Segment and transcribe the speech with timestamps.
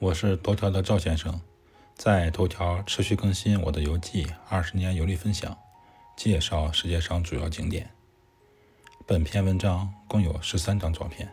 [0.00, 1.40] 我是头条的赵先生，
[1.96, 5.58] 在头条持续更新我的游记，二十年游历分享，
[6.16, 7.90] 介绍世界上主要景点。
[9.08, 11.28] 本篇文章共有十三张照片。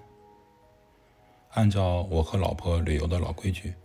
[1.52, 3.76] 按照我和老婆旅游的老规矩，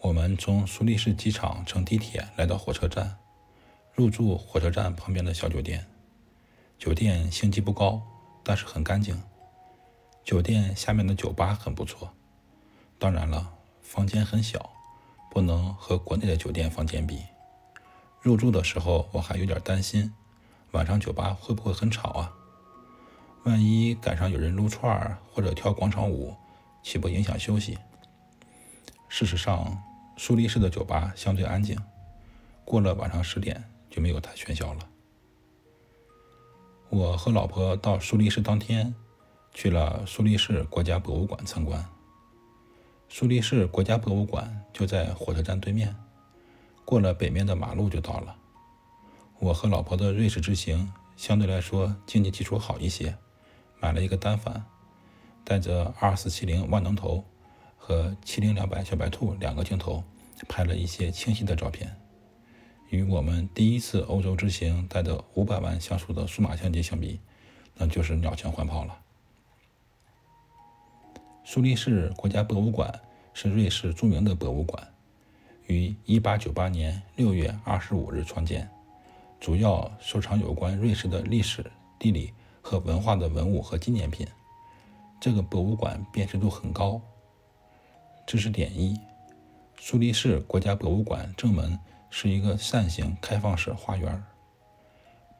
[0.00, 3.18] 我们从苏黎世机场乘地铁来到火车站，
[3.92, 5.86] 入住火车站旁边的小酒店。
[6.78, 8.00] 酒店星级不高，
[8.42, 9.22] 但是很干净。
[10.24, 12.10] 酒店下面的酒吧很不错，
[12.98, 13.52] 当然了，
[13.88, 14.68] 房间很小，
[15.30, 17.22] 不能和国内的酒店房间比。
[18.20, 20.12] 入住的时候我还有点担心，
[20.72, 22.30] 晚上酒吧会不会很吵啊？
[23.44, 26.36] 万一赶上有人撸串儿或者跳广场舞，
[26.82, 27.78] 岂不影响休息？
[29.08, 29.82] 事实上，
[30.18, 31.74] 苏黎世的酒吧相对安静，
[32.66, 34.86] 过了晚上十点就没有太喧嚣了。
[36.90, 38.94] 我和老婆到苏黎世当天。
[39.54, 41.84] 去了苏黎世国家博物馆参观。
[43.10, 45.96] 苏黎世国家博物馆就在火车站对面，
[46.84, 48.36] 过了北面的马路就到了。
[49.40, 53.16] 我和老婆的瑞士之行相对来说经济基础好一些，
[53.80, 54.62] 买了一个单反，
[55.42, 57.24] 带着二四七零万能头
[57.76, 60.04] 和七零两百小白兔两个镜头，
[60.46, 61.96] 拍了一些清晰的照片。
[62.90, 67.20] 与我们第一次欧洲之行带的五百万像素的数码相机相比，
[67.74, 68.98] 那就是鸟枪换炮了。
[71.44, 73.00] 苏黎世国家博物馆
[73.40, 74.84] 是瑞士著名的博物馆，
[75.68, 78.68] 于1898年6月25日创建，
[79.38, 81.64] 主要收藏有关瑞士的历史、
[82.00, 84.26] 地理和文化的文物和纪念品。
[85.20, 87.00] 这个博物馆辨识度很高。
[88.26, 88.98] 知识点一：
[89.78, 91.78] 苏黎世国家博物馆正门
[92.10, 94.20] 是一个扇形开放式花园。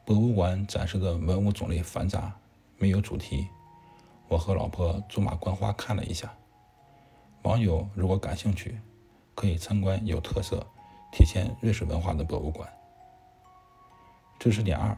[0.05, 2.33] 博物馆展示的文物种类繁杂，
[2.77, 3.45] 没有主题。
[4.29, 6.33] 我和老婆走马观花看了一下。
[7.43, 8.79] 网友如果感兴趣，
[9.33, 10.65] 可以参观有特色、
[11.11, 12.67] 体现瑞士文化的博物馆。
[14.37, 14.97] 知识点二：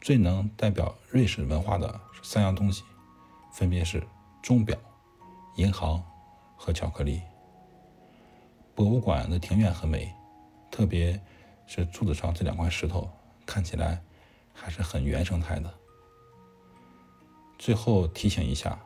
[0.00, 2.84] 最能代表瑞士文化的三样东西，
[3.52, 4.06] 分别是
[4.40, 4.78] 钟表、
[5.56, 6.02] 银行
[6.56, 7.20] 和巧克力。
[8.74, 10.14] 博物馆的庭院很美，
[10.70, 11.20] 特别
[11.66, 13.10] 是柱子上这两块石头，
[13.44, 14.00] 看起来
[14.52, 15.74] 还是很原生态的。
[17.58, 18.78] 最后提醒一下，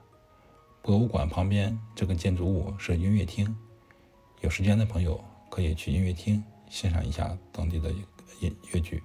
[0.92, 3.56] 博物馆旁边这个建筑物是音乐厅，
[4.42, 7.90] 有时间的朋友可以去音乐厅欣赏一下当地的
[8.40, 9.02] 音乐剧。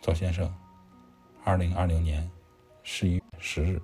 [0.00, 0.52] 赵先生，
[1.44, 2.28] 二零二零年
[2.82, 3.80] 十一十日。